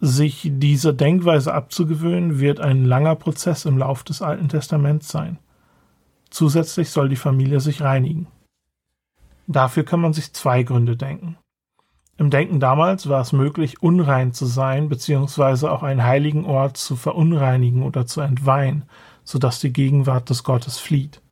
Sich 0.00 0.50
dieser 0.50 0.92
Denkweise 0.92 1.52
abzugewöhnen, 1.52 2.40
wird 2.40 2.60
ein 2.60 2.84
langer 2.84 3.16
Prozess 3.16 3.64
im 3.66 3.76
Lauf 3.76 4.02
des 4.02 4.22
Alten 4.22 4.48
Testaments 4.48 5.08
sein. 5.08 5.38
Zusätzlich 6.30 6.90
soll 6.90 7.08
die 7.08 7.16
Familie 7.16 7.60
sich 7.60 7.82
reinigen. 7.82 8.28
Dafür 9.46 9.84
kann 9.84 10.00
man 10.00 10.12
sich 10.12 10.32
zwei 10.32 10.62
Gründe 10.62 10.96
denken. 10.96 11.36
Im 12.16 12.30
Denken 12.30 12.60
damals 12.60 13.08
war 13.08 13.20
es 13.20 13.32
möglich, 13.32 13.82
unrein 13.82 14.32
zu 14.32 14.46
sein, 14.46 14.88
beziehungsweise 14.88 15.70
auch 15.72 15.82
einen 15.82 16.04
heiligen 16.04 16.44
Ort 16.44 16.76
zu 16.76 16.94
verunreinigen 16.94 17.82
oder 17.82 18.06
zu 18.06 18.20
entweihen, 18.20 18.84
sodass 19.24 19.58
die 19.58 19.72
Gegenwart 19.72 20.30
des 20.30 20.44
Gottes 20.44 20.78
flieht. 20.78 21.22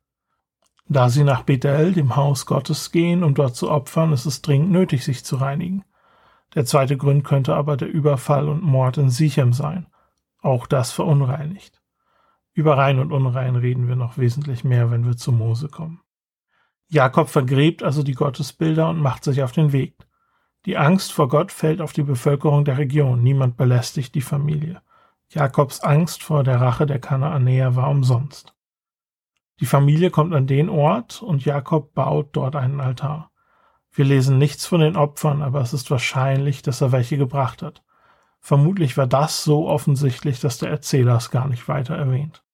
Da 0.88 1.11
sie 1.11 1.25
nach 1.25 1.42
Bethel, 1.42 1.92
dem 1.92 2.16
Haus 2.16 2.47
Gottes, 2.47 2.90
gehen, 2.92 3.23
um 3.23 3.35
dort 3.35 3.54
zu 3.54 3.71
opfern, 3.71 4.12
ist 4.12 4.25
es 4.25 4.40
dringend 4.40 4.71
nötig, 4.71 5.04
sich 5.04 5.23
zu 5.23 5.37
reinigen. 5.37 5.85
Der 6.54 6.64
zweite 6.64 6.97
Grund 6.97 7.25
könnte 7.25 7.54
aber 7.54 7.76
der 7.76 7.88
Überfall 7.88 8.49
und 8.49 8.62
Mord 8.62 8.97
in 8.97 9.11
Sichem 9.11 9.52
sein. 9.52 9.87
Auch 10.40 10.66
das 10.66 10.92
verunreinigt. 10.92 11.83
Über 12.54 12.78
rein 12.78 12.99
und 12.99 13.12
unrein 13.12 13.57
reden 13.57 13.87
wir 13.87 13.97
noch 13.97 14.16
wesentlich 14.16 14.64
mehr, 14.64 14.90
wenn 14.90 15.04
wir 15.04 15.16
zu 15.16 15.30
Mose 15.30 15.68
kommen. 15.68 16.00
Jakob 16.88 17.28
vergräbt 17.28 17.83
also 17.83 18.02
die 18.02 18.14
Gottesbilder 18.14 18.88
und 18.88 19.00
macht 19.00 19.25
sich 19.25 19.42
auf 19.42 19.52
den 19.52 19.73
Weg. 19.73 19.95
Die 20.64 20.78
Angst 20.78 21.12
vor 21.12 21.28
Gott 21.28 21.52
fällt 21.52 21.83
auf 21.83 21.92
die 21.92 22.02
Bevölkerung 22.02 22.64
der 22.64 22.78
Region, 22.78 23.23
niemand 23.23 23.59
belästigt 23.59 24.14
die 24.14 24.23
Familie. 24.23 24.80
Jakobs 25.28 25.80
Angst 25.80 26.23
vor 26.23 26.45
der 26.45 26.61
Rache 26.62 26.87
der 26.87 26.99
Kanaanäer 26.99 27.76
war 27.76 27.90
umsonst. 27.90 28.54
Die 29.60 29.66
Familie 29.66 30.10
kommt 30.10 30.34
an 30.34 30.46
den 30.46 30.68
Ort 30.68 31.22
und 31.22 31.44
Jakob 31.44 31.94
baut 31.94 32.28
dort 32.32 32.54
einen 32.54 32.80
Altar. 32.80 33.30
Wir 33.92 34.04
lesen 34.04 34.38
nichts 34.38 34.66
von 34.66 34.80
den 34.80 34.96
Opfern, 34.96 35.42
aber 35.42 35.60
es 35.60 35.72
ist 35.72 35.90
wahrscheinlich, 35.90 36.62
dass 36.62 36.80
er 36.80 36.92
welche 36.92 37.16
gebracht 37.16 37.62
hat. 37.62 37.82
Vermutlich 38.40 38.96
war 38.96 39.06
das 39.06 39.42
so 39.42 39.68
offensichtlich, 39.68 40.40
dass 40.40 40.58
der 40.58 40.70
Erzähler 40.70 41.16
es 41.16 41.30
gar 41.30 41.48
nicht 41.48 41.66
weiter 41.66 41.96
erwähnt. 41.96 42.44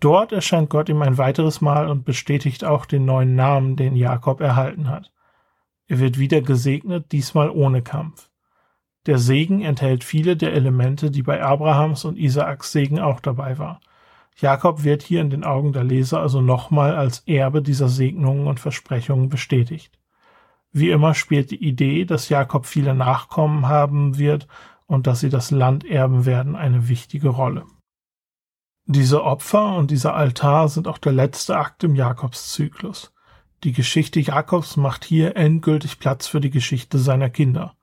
Dort 0.00 0.32
erscheint 0.32 0.70
Gott 0.70 0.88
ihm 0.88 1.02
ein 1.02 1.18
weiteres 1.18 1.60
Mal 1.60 1.88
und 1.88 2.04
bestätigt 2.04 2.64
auch 2.64 2.86
den 2.86 3.04
neuen 3.04 3.34
Namen, 3.34 3.76
den 3.76 3.96
Jakob 3.96 4.40
erhalten 4.40 4.88
hat. 4.88 5.12
Er 5.86 5.98
wird 5.98 6.18
wieder 6.18 6.42
gesegnet, 6.42 7.10
diesmal 7.12 7.50
ohne 7.50 7.82
Kampf. 7.82 8.30
Der 9.06 9.18
Segen 9.18 9.62
enthält 9.62 10.04
viele 10.04 10.36
der 10.36 10.52
Elemente, 10.52 11.10
die 11.10 11.22
bei 11.22 11.42
Abrahams 11.42 12.04
und 12.04 12.18
Isaaks 12.18 12.72
Segen 12.72 13.00
auch 13.00 13.20
dabei 13.20 13.58
war. 13.58 13.80
Jakob 14.40 14.84
wird 14.84 15.02
hier 15.02 15.20
in 15.20 15.30
den 15.30 15.42
Augen 15.42 15.72
der 15.72 15.82
Leser 15.82 16.20
also 16.20 16.40
nochmal 16.40 16.94
als 16.94 17.20
Erbe 17.26 17.60
dieser 17.60 17.88
Segnungen 17.88 18.46
und 18.46 18.60
Versprechungen 18.60 19.28
bestätigt. 19.28 19.98
Wie 20.70 20.90
immer 20.90 21.14
spielt 21.14 21.50
die 21.50 21.62
Idee, 21.62 22.04
dass 22.04 22.28
Jakob 22.28 22.66
viele 22.66 22.94
Nachkommen 22.94 23.66
haben 23.66 24.16
wird 24.16 24.46
und 24.86 25.08
dass 25.08 25.20
sie 25.20 25.28
das 25.28 25.50
Land 25.50 25.84
erben 25.84 26.24
werden, 26.24 26.54
eine 26.54 26.88
wichtige 26.88 27.30
Rolle. 27.30 27.64
Diese 28.86 29.24
Opfer 29.24 29.76
und 29.76 29.90
dieser 29.90 30.14
Altar 30.14 30.68
sind 30.68 30.86
auch 30.86 30.98
der 30.98 31.12
letzte 31.12 31.56
Akt 31.56 31.82
im 31.82 31.96
Jakobszyklus. 31.96 33.12
Die 33.64 33.72
Geschichte 33.72 34.20
Jakobs 34.20 34.76
macht 34.76 35.04
hier 35.04 35.36
endgültig 35.36 35.98
Platz 35.98 36.28
für 36.28 36.40
die 36.40 36.50
Geschichte 36.50 36.98
seiner 36.98 37.28
Kinder. 37.28 37.74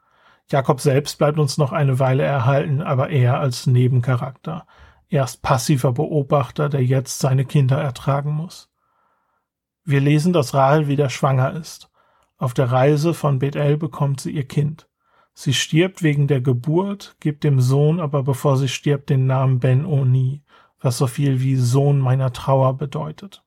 Jakob 0.50 0.80
selbst 0.80 1.18
bleibt 1.18 1.38
uns 1.38 1.58
noch 1.58 1.74
eine 1.74 2.00
Weile 2.00 2.24
erhalten, 2.24 2.82
aber 2.82 3.10
eher 3.10 3.40
als 3.40 3.68
Nebencharakter. 3.68 4.66
Er 5.10 5.24
ist 5.24 5.42
passiver 5.42 5.92
Beobachter, 5.94 6.70
der 6.70 6.84
jetzt 6.84 7.20
seine 7.20 7.46
Kinder 7.46 7.78
ertragen 7.78 8.32
muss. 8.32 8.72
Wir 9.84 10.02
lesen, 10.02 10.34
dass 10.34 10.54
Rahel 10.54 10.88
wieder 10.88 11.10
schwanger 11.10 11.54
ist. 11.54 11.92
Auf 12.38 12.54
der 12.54 12.72
Reise 12.72 13.14
von 13.14 13.40
Bethel 13.40 13.78
bekommt 13.78 14.20
sie 14.20 14.32
ihr 14.32 14.48
Kind. 14.48 14.90
Sie 15.34 15.54
stirbt 15.54 16.02
wegen 16.02 16.28
der 16.28 16.42
Geburt, 16.42 17.18
gibt 17.20 17.44
dem 17.44 17.60
Sohn 17.60 18.00
aber 18.00 18.24
bevor 18.24 18.58
sie 18.58 18.70
stirbt 18.70 19.10
den 19.10 19.28
Namen 19.28 19.60
Ben-Oni, 19.60 20.42
was 20.80 20.98
so 20.98 21.08
viel 21.08 21.42
wie 21.42 21.56
Sohn 21.56 22.00
meiner 22.00 22.32
Trauer 22.34 22.78
bedeutet. 22.78 23.44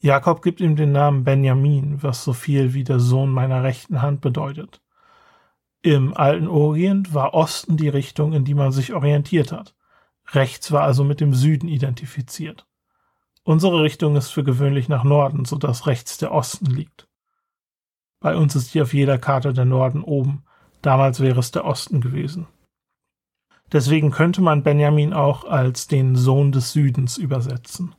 Jakob 0.00 0.42
gibt 0.42 0.60
ihm 0.60 0.76
den 0.76 0.92
Namen 0.92 1.24
Benjamin, 1.24 2.02
was 2.02 2.22
so 2.22 2.32
viel 2.32 2.74
wie 2.74 2.84
der 2.84 3.00
Sohn 3.00 3.30
meiner 3.30 3.62
rechten 3.62 4.02
Hand 4.02 4.20
bedeutet. 4.20 4.82
Im 5.82 6.14
alten 6.14 6.48
Orient 6.48 7.14
war 7.14 7.32
Osten 7.32 7.76
die 7.76 7.88
Richtung, 7.88 8.32
in 8.32 8.44
die 8.44 8.54
man 8.54 8.72
sich 8.72 8.92
orientiert 8.92 9.52
hat. 9.52 9.75
Rechts 10.32 10.72
war 10.72 10.82
also 10.82 11.04
mit 11.04 11.20
dem 11.20 11.34
Süden 11.34 11.68
identifiziert. 11.68 12.66
Unsere 13.44 13.82
Richtung 13.82 14.16
ist 14.16 14.30
für 14.30 14.42
gewöhnlich 14.42 14.88
nach 14.88 15.04
Norden, 15.04 15.44
so 15.44 15.56
dass 15.56 15.86
rechts 15.86 16.18
der 16.18 16.32
Osten 16.32 16.66
liegt. 16.66 17.06
Bei 18.20 18.34
uns 18.34 18.56
ist 18.56 18.70
hier 18.70 18.82
auf 18.82 18.94
jeder 18.94 19.18
Karte 19.18 19.52
der 19.52 19.64
Norden 19.64 20.02
oben. 20.02 20.44
Damals 20.82 21.20
wäre 21.20 21.38
es 21.38 21.52
der 21.52 21.64
Osten 21.64 22.00
gewesen. 22.00 22.48
Deswegen 23.72 24.10
könnte 24.10 24.42
man 24.42 24.62
Benjamin 24.62 25.12
auch 25.12 25.44
als 25.44 25.86
den 25.86 26.16
Sohn 26.16 26.52
des 26.52 26.72
Südens 26.72 27.18
übersetzen. 27.18 27.94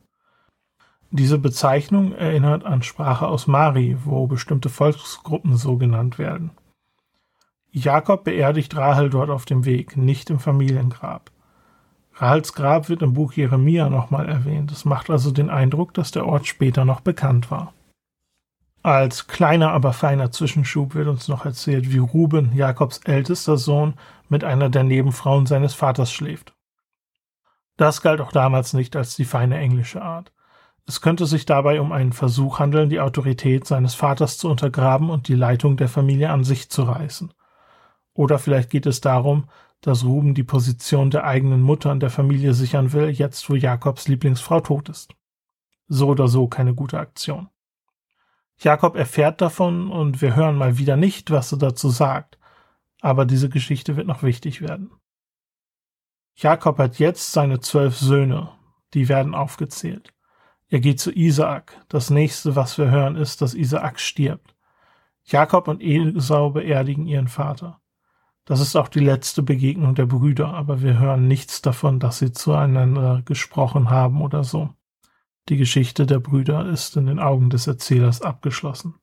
Diese 1.11 1.37
Bezeichnung 1.37 2.11
erinnert 2.13 2.65
an 2.65 2.83
Sprache 2.83 3.27
aus 3.27 3.47
Mari, 3.47 3.97
wo 4.03 4.27
bestimmte 4.27 4.69
Volksgruppen 4.69 5.55
so 5.55 5.77
genannt 5.77 6.17
werden. 6.17 6.51
Jakob 7.71 8.23
beerdigt 8.23 8.75
Rahel 8.75 9.09
dort 9.09 9.29
auf 9.29 9.45
dem 9.45 9.63
Weg, 9.63 9.95
nicht 9.95 10.29
im 10.29 10.39
Familiengrab. 10.39 11.31
Rahels 12.19 12.53
Grab 12.53 12.89
wird 12.89 13.03
im 13.03 13.13
Buch 13.13 13.33
Jeremia 13.33 13.89
nochmal 13.89 14.27
erwähnt. 14.27 14.71
Es 14.71 14.85
macht 14.85 15.09
also 15.09 15.31
den 15.31 15.51
Eindruck, 15.51 15.93
dass 15.93 16.11
der 16.11 16.25
Ort 16.25 16.47
später 16.47 16.83
noch 16.83 17.01
bekannt 17.01 17.51
war. 17.51 17.73
Als 18.81 19.27
kleiner, 19.27 19.71
aber 19.71 19.93
feiner 19.93 20.31
Zwischenschub 20.31 20.95
wird 20.95 21.07
uns 21.07 21.27
noch 21.27 21.45
erzählt, 21.45 21.91
wie 21.91 21.99
Ruben, 21.99 22.55
Jakobs 22.55 22.99
ältester 22.99 23.57
Sohn, 23.57 23.95
mit 24.29 24.43
einer 24.43 24.69
der 24.69 24.83
Nebenfrauen 24.83 25.45
seines 25.45 25.73
Vaters 25.73 26.11
schläft. 26.11 26.53
Das 27.75 28.01
galt 28.01 28.21
auch 28.21 28.31
damals 28.31 28.73
nicht 28.73 28.95
als 28.95 29.15
die 29.15 29.25
feine 29.25 29.57
englische 29.59 30.01
Art. 30.01 30.33
Es 30.87 31.01
könnte 31.01 31.25
sich 31.25 31.45
dabei 31.45 31.81
um 31.81 31.91
einen 31.91 32.13
Versuch 32.13 32.59
handeln, 32.59 32.89
die 32.89 33.01
Autorität 33.01 33.67
seines 33.67 33.93
Vaters 33.93 34.37
zu 34.37 34.49
untergraben 34.49 35.09
und 35.09 35.27
die 35.27 35.35
Leitung 35.35 35.77
der 35.77 35.89
Familie 35.89 36.31
an 36.31 36.43
sich 36.43 36.69
zu 36.69 36.83
reißen. 36.83 37.33
Oder 38.13 38.39
vielleicht 38.39 38.69
geht 38.71 38.85
es 38.87 39.01
darum, 39.01 39.49
dass 39.81 40.03
Ruben 40.03 40.33
die 40.33 40.43
Position 40.43 41.09
der 41.11 41.23
eigenen 41.25 41.61
Mutter 41.61 41.91
in 41.91 41.99
der 41.99 42.09
Familie 42.09 42.53
sichern 42.53 42.93
will, 42.93 43.09
jetzt 43.09 43.49
wo 43.49 43.55
Jakobs 43.55 44.07
Lieblingsfrau 44.07 44.61
tot 44.61 44.89
ist. 44.89 45.13
So 45.87 46.07
oder 46.07 46.27
so 46.27 46.47
keine 46.47 46.73
gute 46.73 46.99
Aktion. 46.99 47.49
Jakob 48.59 48.95
erfährt 48.95 49.39
davon 49.39 49.91
und 49.91 50.21
wir 50.21 50.35
hören 50.35 50.57
mal 50.57 50.77
wieder 50.77 50.97
nicht, 50.97 51.29
was 51.29 51.51
er 51.51 51.59
dazu 51.59 51.89
sagt, 51.89 52.39
aber 53.01 53.25
diese 53.25 53.49
Geschichte 53.49 53.95
wird 53.95 54.07
noch 54.07 54.23
wichtig 54.23 54.61
werden. 54.61 54.91
Jakob 56.35 56.77
hat 56.79 56.99
jetzt 56.99 57.31
seine 57.31 57.59
zwölf 57.59 57.97
Söhne, 57.97 58.49
die 58.93 59.09
werden 59.09 59.35
aufgezählt. 59.35 60.13
Er 60.69 60.79
geht 60.79 60.99
zu 60.99 61.11
Isaak. 61.11 61.79
Das 61.87 62.09
nächste, 62.09 62.55
was 62.55 62.77
wir 62.77 62.91
hören, 62.91 63.15
ist, 63.15 63.41
dass 63.41 63.53
Isaak 63.53 63.99
stirbt. 63.99 64.55
Jakob 65.23 65.67
und 65.67 65.81
Esau 65.81 66.49
beerdigen 66.51 67.07
ihren 67.07 67.27
Vater. 67.27 67.81
Das 68.47 68.61
ist 68.61 68.77
auch 68.77 68.87
die 68.87 69.01
letzte 69.01 69.43
Begegnung 69.43 69.93
der 69.93 70.05
Brüder, 70.05 70.53
aber 70.53 70.81
wir 70.81 70.97
hören 70.97 71.27
nichts 71.27 71.61
davon, 71.61 71.99
dass 71.99 72.19
sie 72.19 72.31
zueinander 72.31 73.21
gesprochen 73.25 73.89
haben 73.89 74.21
oder 74.21 74.45
so. 74.45 74.69
Die 75.49 75.57
Geschichte 75.57 76.05
der 76.05 76.19
Brüder 76.19 76.65
ist 76.65 76.95
in 76.95 77.07
den 77.07 77.19
Augen 77.19 77.49
des 77.49 77.67
Erzählers 77.67 78.21
abgeschlossen. 78.21 78.95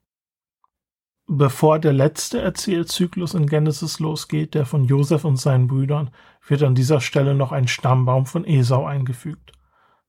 Bevor 1.26 1.78
der 1.78 1.92
letzte 1.92 2.40
Erzählzyklus 2.40 3.34
in 3.34 3.46
Genesis 3.46 4.00
losgeht, 4.00 4.54
der 4.54 4.64
von 4.64 4.84
Josef 4.84 5.26
und 5.26 5.36
seinen 5.36 5.68
Brüdern, 5.68 6.10
wird 6.46 6.62
an 6.62 6.74
dieser 6.74 7.02
Stelle 7.02 7.34
noch 7.34 7.52
ein 7.52 7.68
Stammbaum 7.68 8.24
von 8.24 8.46
Esau 8.46 8.86
eingefügt. 8.86 9.52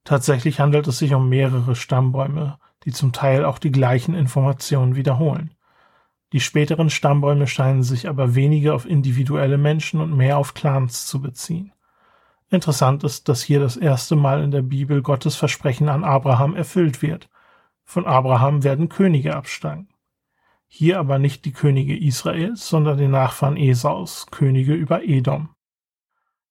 Tatsächlich 0.05 0.61
handelt 0.61 0.87
es 0.87 0.99
sich 0.99 1.13
um 1.13 1.27
mehrere 1.27 1.75
Stammbäume, 1.75 2.57
die 2.85 2.93
zum 2.93 3.11
Teil 3.11 3.43
auch 3.43 3.59
die 3.59 3.71
gleichen 3.71 4.15
Informationen 4.15 4.95
wiederholen. 4.95 5.54
Die 6.33 6.39
späteren 6.39 6.89
Stammbäume 6.89 7.47
scheinen 7.47 7.83
sich 7.83 8.09
aber 8.09 8.35
weniger 8.35 8.73
auf 8.73 8.85
individuelle 8.85 9.57
Menschen 9.57 10.01
und 10.01 10.15
mehr 10.15 10.37
auf 10.37 10.53
Clans 10.53 11.05
zu 11.05 11.21
beziehen. 11.21 11.71
Interessant 12.49 13.03
ist, 13.03 13.27
dass 13.29 13.43
hier 13.43 13.59
das 13.59 13.77
erste 13.77 14.15
Mal 14.15 14.43
in 14.43 14.51
der 14.51 14.61
Bibel 14.61 15.01
Gottes 15.01 15.35
Versprechen 15.35 15.89
an 15.89 16.03
Abraham 16.03 16.55
erfüllt 16.55 17.01
wird. 17.01 17.29
Von 17.83 18.05
Abraham 18.05 18.63
werden 18.63 18.89
Könige 18.89 19.35
abstammen. 19.35 19.89
Hier 20.67 20.99
aber 20.99 21.19
nicht 21.19 21.45
die 21.45 21.53
Könige 21.53 21.97
Israels, 21.97 22.67
sondern 22.67 22.97
die 22.97 23.07
Nachfahren 23.07 23.57
Esaus, 23.57 24.27
Könige 24.31 24.73
über 24.73 25.03
Edom. 25.03 25.49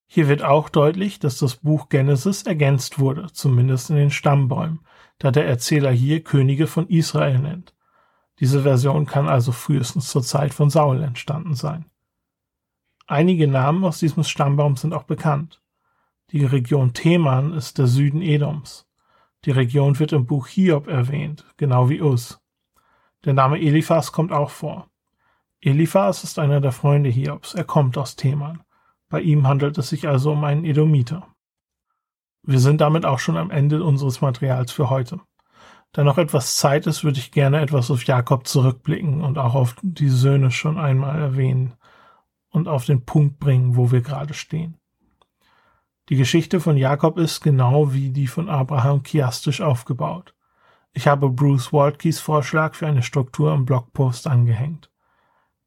Hier 0.07 0.29
wird 0.29 0.43
auch 0.43 0.69
deutlich, 0.69 1.19
dass 1.19 1.39
das 1.39 1.57
Buch 1.57 1.89
Genesis 1.89 2.45
ergänzt 2.45 2.99
wurde, 2.99 3.33
zumindest 3.33 3.91
in 3.91 3.97
den 3.97 4.11
Stammbäumen, 4.11 4.81
da 5.19 5.31
der 5.31 5.47
Erzähler 5.47 5.91
hier 5.91 6.23
Könige 6.23 6.67
von 6.67 6.89
Israel 6.89 7.39
nennt. 7.39 7.74
Diese 8.41 8.63
Version 8.63 9.07
kann 9.07 9.29
also 9.29 9.53
frühestens 9.53 10.09
zur 10.09 10.23
Zeit 10.23 10.55
von 10.55 10.71
Saul 10.71 11.03
entstanden 11.03 11.55
sein. 11.55 11.87
Einige 13.07 13.47
Namen 13.47 13.85
aus 13.85 13.99
diesem 13.99 14.25
Stammbaum 14.25 14.77
sind 14.77 14.95
auch 14.95 15.05
bekannt. 15.05 15.63
Die 16.31 16.45
Region 16.45 16.95
Teman 16.95 17.53
ist 17.53 17.79
der 17.79 17.87
Süden 17.87 18.23
Edoms. 18.23 18.87
Die 19.45 19.51
Region 19.51 19.99
wird 19.99 20.13
im 20.13 20.27
Buch 20.27 20.47
Hiob 20.47 20.89
erwähnt, 20.89 21.45
genau 21.59 21.91
wie 21.91 22.01
Us. 22.01 22.41
Der 23.25 23.35
Name 23.35 23.61
Eliphas 23.61 24.11
kommt 24.11 24.33
auch 24.33 24.51
vor. 24.51 24.89
Eliphas 25.61 26.25
ist 26.25 26.39
einer 26.39 26.61
der 26.61 26.73
Freunde 26.73 27.11
Hiobs. 27.11 27.55
Er 27.55 27.65
kommt 27.65 27.97
aus 27.97 28.17
Teman. 28.17 28.63
Bei 29.09 29.21
ihm 29.21 29.47
handelt 29.47 29.79
es 29.79 29.91
sich 29.91 30.09
also 30.09 30.33
um 30.33 30.45
einen 30.45 30.65
Edomiter. 30.65 31.29
Wir 32.43 32.59
sind 32.59 32.81
damit 32.81 33.07
auch 33.07 33.19
schon 33.19 33.37
am 33.37 33.51
Ende 33.51 33.83
unseres 33.83 34.21
Materials 34.21 34.73
für 34.73 34.91
heute. 34.91 35.21
Da 35.95 36.03
noch 36.03 36.19
etwas 36.19 36.57
Zeit 36.57 36.89
ist, 36.89 37.05
würde 37.05 37.21
ich 37.21 37.31
gerne 37.31 37.61
etwas 37.61 37.89
auf 37.89 38.05
Jakob 38.05 38.49
zurückblicken 38.49 39.23
und 39.23 39.39
auch 39.39 39.55
auf 39.55 39.77
die 39.81 40.09
Söhne 40.09 40.51
schon 40.51 40.77
einmal 40.77 41.21
erwähnen 41.21 41.75
und 42.51 42.67
auf 42.67 42.85
den 42.85 43.05
Punkt 43.05 43.39
bringen, 43.39 43.77
wo 43.77 43.93
wir 43.93 44.01
gerade 44.01 44.35
stehen. 44.35 44.77
Die 46.09 46.17
Geschichte 46.17 46.59
von 46.59 46.77
Jakob 46.77 47.17
ist 47.17 47.43
genau 47.43 47.93
wie 47.93 48.11
die 48.11 48.27
von 48.27 48.51
Abraham 48.51 49.05
chiastisch 49.05 49.61
aufgebaut. 49.61 50.35
Ich 50.95 51.07
habe 51.07 51.31
Bruce 51.31 51.73
Waltkeys 51.73 52.19
Vorschlag 52.19 52.75
für 52.75 52.89
eine 52.89 53.05
Struktur 53.05 53.55
im 53.55 53.65
Blogpost 53.65 54.27
angehängt. 54.27 54.91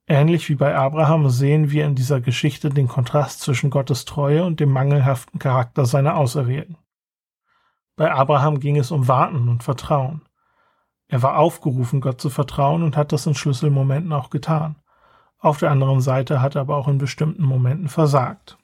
Ähnlich 0.07 0.50
wie 0.50 0.55
bei 0.55 0.75
Abraham 0.75 1.29
sehen 1.29 1.72
wir 1.72 1.86
in 1.86 1.96
dieser 1.96 2.19
Geschichte 2.19 2.69
den 2.69 2.89
Kontrast 2.89 3.39
zwischen 3.39 3.69
Gottes 3.69 4.03
Treue 4.03 4.43
und 4.43 4.60
dem 4.60 4.74
mangelhaften 4.74 5.39
Charakter 5.39 5.86
seiner 5.86 6.17
Auserwählten. 6.17 6.75
Bei 7.98 8.13
Abraham 8.13 8.60
ging 8.60 8.77
es 8.77 8.92
um 8.92 9.08
Warten 9.08 9.50
und 9.50 9.63
Vertrauen. 9.63 10.22
Er 11.08 11.24
war 11.24 11.38
aufgerufen, 11.38 12.00
Gott 12.00 12.22
zu 12.22 12.30
vertrauen 12.30 12.84
und 12.84 12.96
hat 12.96 13.12
das 13.12 13.25
in 13.25 13.34
Schlüsselmomenten 13.34 14.13
auch 14.13 14.30
getan. 14.30 14.75
Auf 15.39 15.58
der 15.58 15.72
anderen 15.72 16.00
Seite 16.00 16.42
hat 16.42 16.56
er 16.56 16.62
aber 16.62 16.77
auch 16.77 16.88
in 16.88 17.00
bestimmten 17.00 17.44
Momenten 17.44 17.89
versagt. 17.89 18.58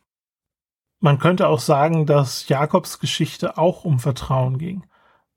Man 0.99 1.17
könnte 1.17 1.47
auch 1.47 1.59
sagen, 1.59 2.05
dass 2.05 2.47
Jakobs 2.47 2.99
Geschichte 2.99 3.57
auch 3.57 3.85
um 3.85 3.99
Vertrauen 3.99 4.57
ging. 4.57 4.85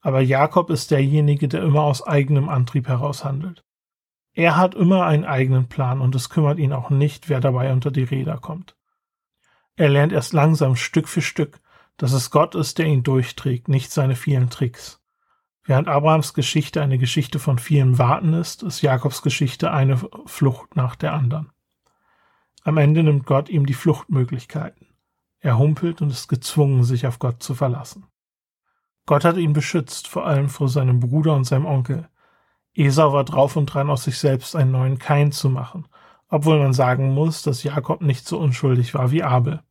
Aber 0.01 0.21
Jakob 0.21 0.71
ist 0.71 0.91
derjenige, 0.91 1.49
der 1.49 1.63
immer 1.63 1.83
aus 1.83 2.07
eigenem 2.07 2.49
Antrieb 2.49 2.87
heraus 2.89 3.25
handelt. 3.25 3.65
Er 4.35 4.57
hat 4.57 4.75
immer 4.75 5.07
einen 5.07 5.25
eigenen 5.25 5.69
Plan 5.69 6.03
und 6.03 6.15
es 6.15 6.29
kümmert 6.29 6.59
ihn 6.59 6.75
auch 6.75 6.91
nicht, 6.91 7.31
wer 7.31 7.41
dabei 7.41 7.73
unter 7.73 7.91
die 7.91 8.05
Räder 8.05 8.37
kommt. 8.37 8.77
Er 9.75 9.89
lernt 9.89 10.13
erst 10.13 10.35
langsam 10.35 10.77
Stück 10.77 11.09
für 11.09 11.23
Stück, 11.23 11.61
dass 11.97 12.13
es 12.13 12.31
Gott 12.31 12.55
ist, 12.55 12.79
der 12.79 12.87
ihn 12.87 13.03
durchträgt, 13.03 13.69
nicht 13.69 13.91
seine 13.91 14.17
vielen 14.17 14.51
Tricks. 14.51 15.01
Während 15.65 15.89
Abrahams 15.89 16.35
Geschichte 16.35 16.81
eine 16.81 16.99
Geschichte 16.99 17.39
von 17.39 17.59
vielen 17.59 17.99
Warten 17.99 18.35
ist, 18.35 18.63
ist 18.63 18.83
Jakobs 18.83 19.23
Geschichte 19.23 19.73
eine 19.73 19.99
Flucht 20.27 20.77
nach 20.77 20.95
der 20.95 21.13
anderen. 21.13 21.51
Am 22.63 22.77
Ende 22.79 23.03
nimmt 23.03 23.27
Gott 23.27 23.49
ihm 23.49 23.67
die 23.67 23.75
Fluchtmöglichkeiten. 23.75 24.87
Er 25.41 25.59
humpelt 25.59 26.03
und 26.03 26.11
ist 26.11 26.29
gezwungen, 26.29 26.85
sich 26.85 27.07
auf 27.07 27.19
Gott 27.19 27.43
zu 27.43 27.55
verlassen. 27.55 28.07
Gott 29.07 29.25
hat 29.25 29.37
ihn 29.37 29.53
beschützt, 29.53 30.09
vor 30.09 30.27
allem 30.27 30.49
vor 30.49 30.69
seinem 30.69 31.01
Bruder 31.01 31.35
und 31.35 31.45
seinem 31.45 31.67
Onkel. 31.67 32.09
Esau 32.75 33.13
war 33.13 33.25
drauf 33.25 33.57
und 33.57 33.67
dran, 33.67 33.89
aus 33.89 34.05
sich 34.05 34.19
selbst 34.19 34.55
einen 34.55 34.73
neuen 34.73 34.99
Kain 34.99 35.33
zu 35.33 35.49
machen, 35.49 35.87
obwohl 36.29 36.59
man 36.59 36.73
sagen 36.73 37.15
muss, 37.15 37.43
dass 37.43 37.63
Jakob 37.63 38.03
nicht 38.03 38.27
so 38.27 38.39
unschuldig 38.39 38.95
war 38.95 39.11
wie 39.13 39.23
Abel. 39.23 39.63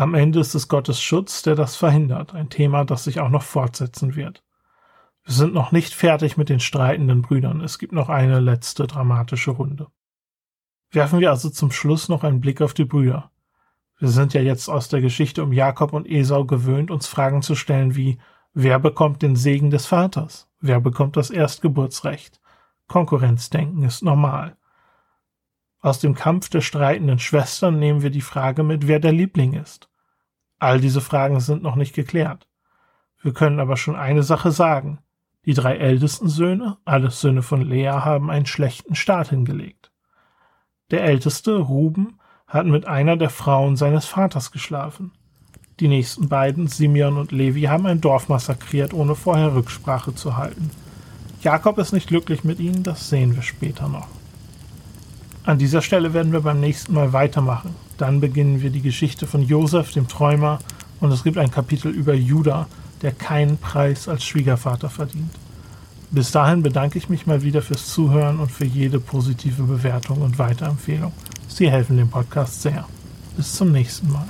Am 0.00 0.14
Ende 0.14 0.40
ist 0.40 0.54
es 0.54 0.68
Gottes 0.68 1.02
Schutz, 1.02 1.42
der 1.42 1.54
das 1.54 1.76
verhindert, 1.76 2.34
ein 2.34 2.48
Thema, 2.48 2.86
das 2.86 3.04
sich 3.04 3.20
auch 3.20 3.28
noch 3.28 3.42
fortsetzen 3.42 4.16
wird. 4.16 4.42
Wir 5.24 5.34
sind 5.34 5.52
noch 5.52 5.72
nicht 5.72 5.92
fertig 5.92 6.38
mit 6.38 6.48
den 6.48 6.58
streitenden 6.58 7.20
Brüdern. 7.20 7.60
Es 7.60 7.78
gibt 7.78 7.92
noch 7.92 8.08
eine 8.08 8.40
letzte 8.40 8.86
dramatische 8.86 9.50
Runde. 9.50 9.88
Werfen 10.90 11.20
wir 11.20 11.28
also 11.28 11.50
zum 11.50 11.70
Schluss 11.70 12.08
noch 12.08 12.24
einen 12.24 12.40
Blick 12.40 12.62
auf 12.62 12.72
die 12.72 12.86
Brüder. 12.86 13.30
Wir 13.98 14.08
sind 14.08 14.32
ja 14.32 14.40
jetzt 14.40 14.70
aus 14.70 14.88
der 14.88 15.02
Geschichte 15.02 15.42
um 15.42 15.52
Jakob 15.52 15.92
und 15.92 16.08
Esau 16.08 16.46
gewöhnt, 16.46 16.90
uns 16.90 17.06
Fragen 17.06 17.42
zu 17.42 17.54
stellen 17.54 17.94
wie 17.94 18.18
Wer 18.54 18.78
bekommt 18.78 19.20
den 19.20 19.36
Segen 19.36 19.68
des 19.68 19.84
Vaters? 19.84 20.48
Wer 20.60 20.80
bekommt 20.80 21.18
das 21.18 21.28
Erstgeburtsrecht? 21.28 22.40
Konkurrenzdenken 22.86 23.82
ist 23.82 24.02
normal. 24.02 24.56
Aus 25.80 25.98
dem 25.98 26.14
Kampf 26.14 26.48
der 26.48 26.62
streitenden 26.62 27.18
Schwestern 27.18 27.78
nehmen 27.78 28.00
wir 28.00 28.10
die 28.10 28.22
Frage 28.22 28.62
mit, 28.62 28.88
wer 28.88 28.98
der 28.98 29.12
Liebling 29.12 29.52
ist. 29.52 29.89
All 30.60 30.80
diese 30.80 31.00
Fragen 31.00 31.40
sind 31.40 31.62
noch 31.62 31.74
nicht 31.74 31.94
geklärt. 31.94 32.46
Wir 33.22 33.32
können 33.32 33.60
aber 33.60 33.76
schon 33.76 33.96
eine 33.96 34.22
Sache 34.22 34.52
sagen. 34.52 34.98
Die 35.46 35.54
drei 35.54 35.76
ältesten 35.76 36.28
Söhne, 36.28 36.76
alles 36.84 37.20
Söhne 37.20 37.42
von 37.42 37.62
Lea, 37.62 37.88
haben 37.88 38.30
einen 38.30 38.46
schlechten 38.46 38.94
Start 38.94 39.30
hingelegt. 39.30 39.90
Der 40.90 41.02
älteste, 41.02 41.56
Ruben, 41.56 42.20
hat 42.46 42.66
mit 42.66 42.86
einer 42.86 43.16
der 43.16 43.30
Frauen 43.30 43.76
seines 43.76 44.04
Vaters 44.04 44.52
geschlafen. 44.52 45.12
Die 45.80 45.88
nächsten 45.88 46.28
beiden, 46.28 46.66
Simeon 46.66 47.16
und 47.16 47.32
Levi, 47.32 47.62
haben 47.62 47.86
ein 47.86 48.02
Dorf 48.02 48.28
massakriert, 48.28 48.92
ohne 48.92 49.14
vorher 49.14 49.54
Rücksprache 49.54 50.14
zu 50.14 50.36
halten. 50.36 50.70
Jakob 51.40 51.78
ist 51.78 51.92
nicht 51.92 52.08
glücklich 52.08 52.44
mit 52.44 52.60
ihnen, 52.60 52.82
das 52.82 53.08
sehen 53.08 53.34
wir 53.34 53.42
später 53.42 53.88
noch. 53.88 54.19
An 55.44 55.58
dieser 55.58 55.80
Stelle 55.80 56.12
werden 56.12 56.32
wir 56.32 56.40
beim 56.40 56.60
nächsten 56.60 56.94
Mal 56.94 57.12
weitermachen. 57.12 57.74
Dann 57.96 58.20
beginnen 58.20 58.60
wir 58.62 58.70
die 58.70 58.82
Geschichte 58.82 59.26
von 59.26 59.42
Josef, 59.42 59.92
dem 59.92 60.06
Träumer, 60.06 60.58
und 61.00 61.10
es 61.12 61.24
gibt 61.24 61.38
ein 61.38 61.50
Kapitel 61.50 61.90
über 61.90 62.14
Judah, 62.14 62.66
der 63.02 63.12
keinen 63.12 63.56
Preis 63.56 64.06
als 64.06 64.24
Schwiegervater 64.24 64.90
verdient. 64.90 65.30
Bis 66.10 66.30
dahin 66.30 66.62
bedanke 66.62 66.98
ich 66.98 67.08
mich 67.08 67.26
mal 67.26 67.42
wieder 67.42 67.62
fürs 67.62 67.86
Zuhören 67.86 68.40
und 68.40 68.50
für 68.50 68.66
jede 68.66 69.00
positive 69.00 69.62
Bewertung 69.62 70.20
und 70.22 70.38
Weiterempfehlung. 70.38 71.12
Sie 71.48 71.70
helfen 71.70 71.96
dem 71.96 72.08
Podcast 72.08 72.62
sehr. 72.62 72.84
Bis 73.36 73.54
zum 73.54 73.72
nächsten 73.72 74.10
Mal. 74.12 74.26